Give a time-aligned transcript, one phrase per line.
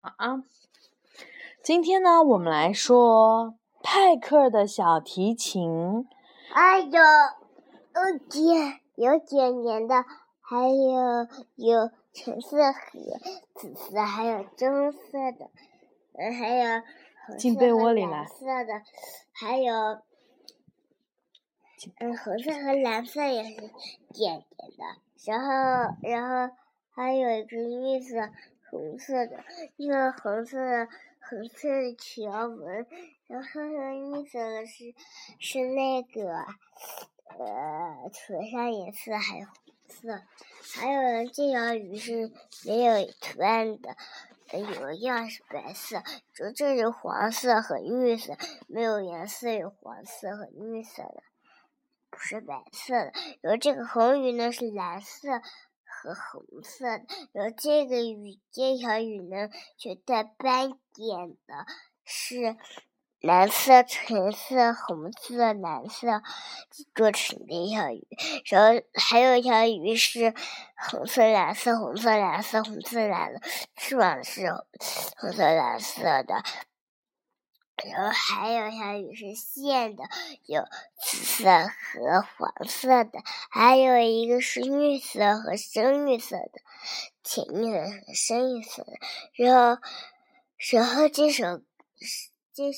[0.00, 0.42] 啊，
[1.62, 6.08] 今天呢，我们来说派克的小提琴。
[6.54, 10.06] 哎呦有点有点黏的，
[10.40, 12.80] 还有有橙色和
[13.54, 14.98] 紫色，还有棕色
[15.38, 15.50] 的，
[16.14, 16.82] 嗯，还有
[17.36, 18.24] 进被窝里来。
[18.24, 18.82] 色的，
[19.32, 19.74] 还有
[21.98, 23.70] 嗯，红色和蓝色也是点
[24.14, 24.46] 点
[24.78, 24.96] 的，
[25.26, 26.54] 然后然后
[26.94, 28.30] 还有一个绿色。
[28.70, 29.44] 红色的，
[29.76, 30.88] 因为红色的
[31.28, 32.86] 红色的条纹，
[33.26, 34.94] 然后绿色的是
[35.40, 36.30] 是那个
[37.38, 40.22] 呃涂上颜色还有红色，
[40.74, 42.30] 还有这条鱼是
[42.64, 43.96] 没有图案的，
[44.52, 48.36] 有样是白色，就这是黄色和绿色，
[48.68, 51.22] 没有颜色有黄色和绿色的，
[52.08, 55.42] 不是白色的，然后这个红鱼呢是蓝色。
[56.02, 61.66] 和红色的，然后这个雨，这条雨呢，就带斑点的，
[62.04, 62.56] 是
[63.20, 66.22] 蓝色、橙色、红色、蓝色
[66.94, 68.06] 做成的一条鱼。
[68.46, 70.32] 然后还有一条鱼是
[70.90, 73.40] 红色、蓝色、红色、蓝色、红色、蓝色，
[73.76, 74.50] 翅膀是
[75.18, 76.42] 红色、蓝色的。
[77.88, 80.04] 然后还有小雨是线的，
[80.46, 80.62] 有
[81.02, 86.52] 紫色和黄色的，还有一个是绿色和深绿色的，
[87.22, 88.92] 浅绿色和深绿色的。
[89.34, 89.82] 然后，
[90.72, 91.62] 然后这首
[92.52, 92.72] 这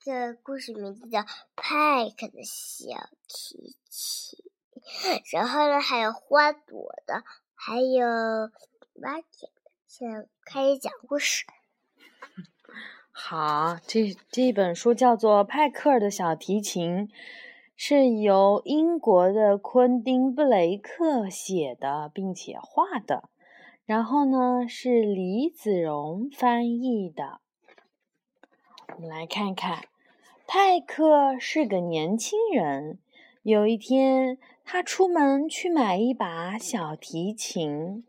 [0.00, 1.20] 这个故事名字叫
[1.54, 4.38] 《派克的小提琴》。
[5.32, 7.22] 然后呢，还有花朵的，
[7.54, 8.06] 还有
[9.02, 9.70] 挖田的。
[9.86, 11.44] 现在开始讲故事。
[13.20, 17.08] 好，这这本书叫做《派克的小提琴》，
[17.76, 23.28] 是由英国的昆汀·布雷克写的，并且画的。
[23.84, 27.40] 然后呢，是李子荣翻译的。
[28.96, 29.86] 我们来看看，
[30.46, 32.98] 派克是个年轻人。
[33.42, 38.04] 有一天，他出门去买一把小提琴。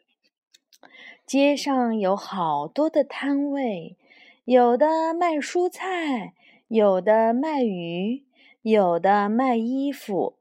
[1.26, 3.98] 街上有好多的摊位。
[4.50, 6.34] 有的卖蔬菜，
[6.70, 8.24] 有的卖鱼，
[8.64, 10.40] 有的卖衣服。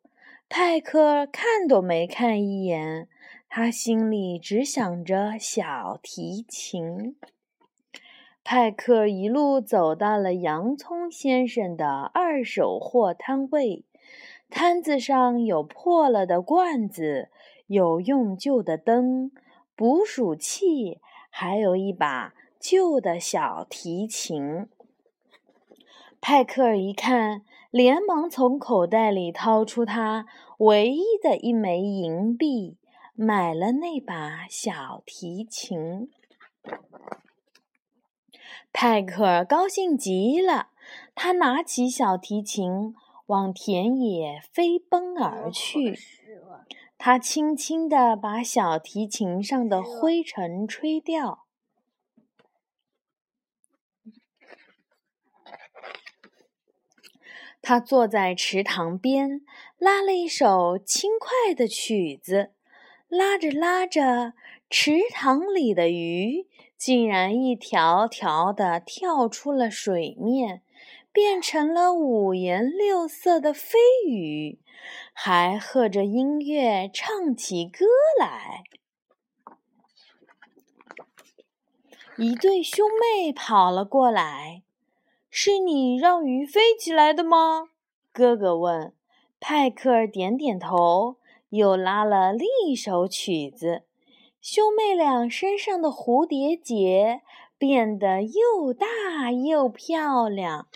[0.49, 3.07] 派克看都没看一眼，
[3.51, 7.17] 他心里只想着小提琴。
[8.43, 13.85] 派克一路走到了洋葱先生的二手货摊位，
[14.49, 17.29] 摊子上有破了的罐子，
[17.67, 19.31] 有用旧的灯、
[19.77, 20.99] 捕鼠器，
[21.29, 22.33] 还有一把。
[22.71, 24.69] 旧的小提琴，
[26.21, 27.41] 派克尔一看，
[27.71, 30.27] 连忙从口袋里掏出他
[30.59, 32.77] 唯一的一枚银币，
[33.15, 36.11] 买了那把小提琴。
[38.71, 40.67] 派克尔高兴极了，
[41.15, 42.95] 他拿起小提琴，
[43.29, 45.99] 往田野飞奔而去。
[46.99, 51.47] 他轻轻地把小提琴上的灰尘吹掉。
[57.69, 59.43] 他坐在池塘边，
[59.77, 62.53] 拉了一首轻快的曲子，
[63.09, 64.33] 拉着拉着，
[64.71, 66.47] 池塘里的鱼
[66.79, 70.63] 竟然一条条的跳出了水面，
[71.13, 74.59] 变成了五颜六色的飞鱼，
[75.13, 77.85] 还和着音乐唱起歌
[78.19, 78.65] 来。
[82.17, 84.63] 一对兄妹跑了过来。
[85.31, 87.69] 是你让鱼飞起来的吗？
[88.13, 88.93] 哥哥问。
[89.41, 91.17] 派克点点头，
[91.51, 93.83] 又拉了另一首曲子。
[94.41, 97.23] 兄妹俩身上的蝴蝶结
[97.57, 100.67] 变得又大又漂亮。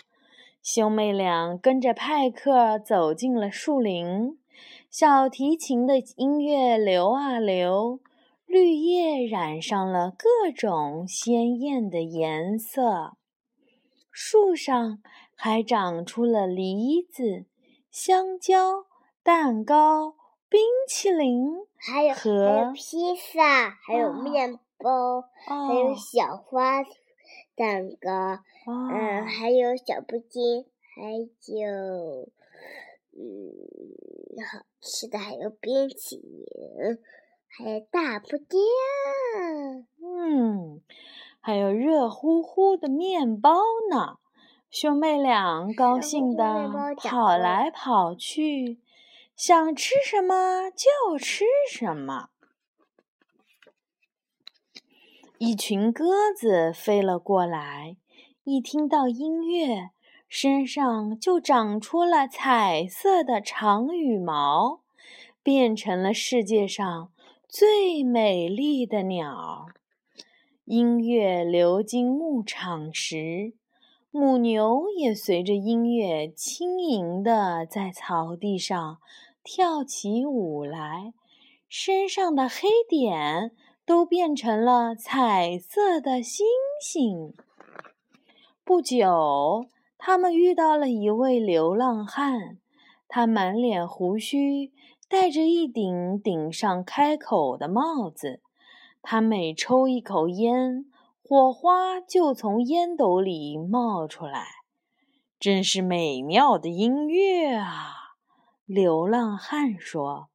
[0.61, 4.37] 兄妹俩跟着派克走进了树林。
[4.89, 7.99] 小提琴的音乐流啊流，
[8.45, 13.17] 绿叶染上了各种鲜艳的颜色。
[14.15, 15.01] 树上
[15.35, 17.45] 还长出了梨子、
[17.89, 18.85] 香蕉、
[19.23, 20.13] 蛋糕、
[20.47, 26.83] 冰淇淋，还有和披萨，还有面包，还有小花
[27.55, 30.63] 蛋糕，嗯，还有小布丁，
[30.95, 32.29] 还有
[33.17, 36.99] 嗯，好吃的还有冰淇淋，
[37.47, 38.59] 还有大布丁，
[39.99, 40.81] 嗯。
[41.45, 43.51] 还有热乎乎的面包
[43.91, 44.15] 呢，
[44.69, 48.79] 兄妹俩高兴地跑来跑去，
[49.35, 52.29] 想吃什么就吃什么。
[55.37, 57.97] 一群鸽子飞了过来，
[58.45, 59.89] 一听到音乐，
[60.29, 64.79] 身上就长出了彩色的长羽毛，
[65.43, 67.11] 变成了世界上
[67.49, 69.65] 最美丽的鸟。
[70.65, 73.53] 音乐流经牧场时，
[74.11, 78.99] 母牛也随着音乐轻盈地在草地上
[79.43, 81.13] 跳起舞来，
[81.67, 83.51] 身上的黑点。
[83.85, 86.47] 都变成了彩色的星
[86.81, 87.33] 星。
[88.63, 89.65] 不久，
[89.97, 92.59] 他们遇到了一位流浪汉，
[93.09, 94.71] 他满脸胡须，
[95.09, 98.39] 戴着一顶顶上开口的帽子。
[99.03, 100.85] 他每抽一口烟，
[101.21, 104.47] 火花就从烟斗里冒出来，
[105.39, 108.15] 真是美妙的音乐啊！
[108.65, 110.29] 流浪汉说。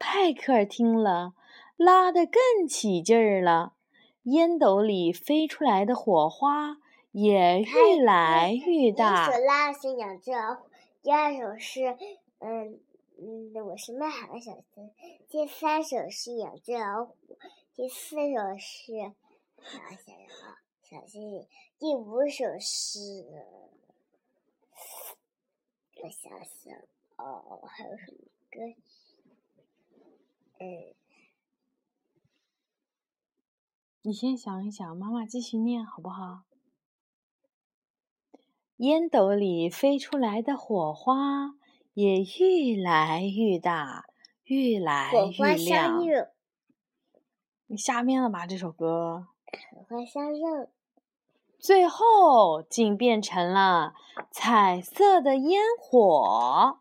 [0.00, 1.34] 派克尔听了。
[1.76, 3.74] 拉得更起劲儿了，
[4.24, 6.78] 烟斗里飞出来的火花
[7.12, 9.28] 也越来越大。
[9.28, 10.68] 第一首拉的是两只老虎，
[11.04, 11.96] 第二首是
[12.40, 12.80] 嗯
[13.20, 14.90] 嗯，我是卖海的小星，
[15.28, 17.14] 第三首是两只老虎，
[17.78, 19.14] 第四首是想
[19.62, 21.46] 想啊，小星星，
[21.78, 22.98] 第五首是
[26.02, 26.76] 我想想
[27.18, 28.18] 哦，还有什么
[28.50, 29.22] 歌曲？
[30.58, 30.92] 嗯。
[34.02, 36.42] 你先想一想，妈妈继续念好不好？
[38.78, 41.54] 烟斗里飞出来的火花
[41.94, 44.06] 也越来越大，
[44.46, 46.02] 越来越亮。
[47.70, 49.26] 你瞎编了吧这首歌？
[49.70, 50.68] 火花相热，
[51.58, 53.92] 最后竟变成了
[54.30, 56.78] 彩色的烟火。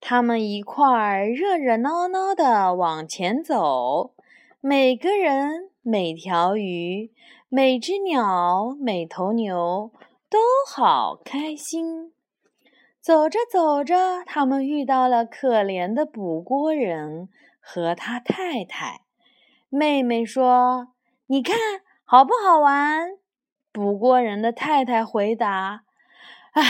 [0.00, 4.14] 他们一块儿热热闹闹的往前走，
[4.60, 5.70] 每个人。
[5.82, 7.10] 每条鱼、
[7.48, 9.90] 每只鸟、每头牛
[10.28, 10.38] 都
[10.70, 12.12] 好开心。
[13.00, 19.00] 走着走着，他们遇到了可怜的捕锅人和他太太。
[19.68, 20.94] 妹妹说
[21.28, 21.56] ：“你看
[22.04, 23.18] 好不好玩？”
[23.70, 25.84] 捕过人的太太回答
[26.52, 26.62] ：“唉，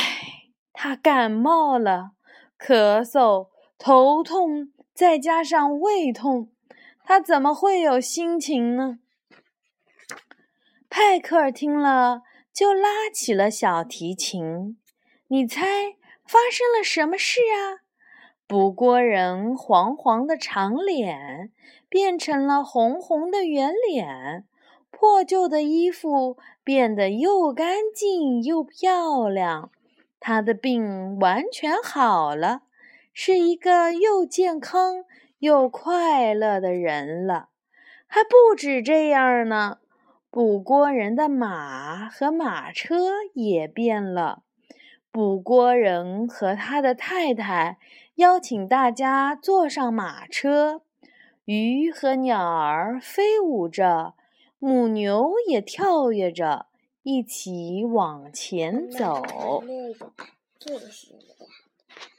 [0.73, 2.13] 他感冒了，
[2.59, 3.49] 咳嗽、
[3.79, 6.51] 头痛，再加上胃痛，
[7.05, 8.99] 他怎么会有心情呢？”
[10.91, 12.23] 派克听了，
[12.53, 14.79] 就拉起了小提琴。
[15.29, 15.97] 你猜
[16.27, 17.87] 发生了什么事啊？
[18.49, 21.53] 捕锅人黄黄的长脸
[21.87, 24.47] 变成了红红的圆脸，
[24.91, 29.71] 破旧的衣服变得又干净又漂亮。
[30.19, 32.63] 他的病完全好了，
[33.13, 35.05] 是一个又健康
[35.41, 37.51] 又快乐的人了。
[38.07, 39.77] 还不止这样呢。
[40.31, 44.43] 捕锅人的马和马车也变了。
[45.11, 47.79] 捕锅人和他的太太
[48.19, 50.83] 邀请大家坐上马车，
[51.45, 54.17] 鱼和鸟儿飞舞着，
[54.59, 56.67] 母牛也跳跃着，
[57.05, 59.23] 一起往前走。
[60.59, 61.15] 这个是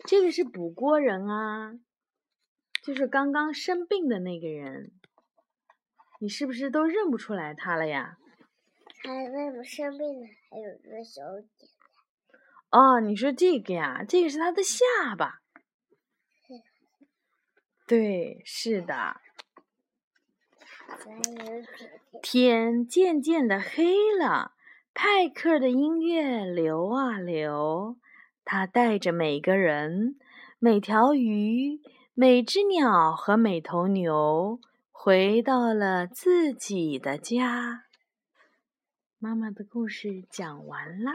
[0.08, 1.74] 这个是捕锅人啊，
[2.82, 4.94] 就是刚刚生病的那个人。
[6.22, 8.18] 你是不是都认不出来他了呀？
[9.04, 10.28] 他为什么生病了？
[10.50, 11.22] 还有个小
[11.58, 11.70] 点。
[12.70, 14.06] 哦，你说这个呀？
[14.08, 14.86] 这个是他的下
[15.18, 15.42] 巴。
[17.90, 19.20] 对，是的。
[22.22, 24.52] 天渐渐的黑了，
[24.94, 27.98] 派克的音乐流啊流，
[28.46, 30.20] 他带着每个人、
[30.60, 31.82] 每条鱼、
[32.14, 34.60] 每只鸟和每头牛。
[34.92, 37.86] 回到了自己的家。
[39.18, 41.12] 妈妈的故事讲完了。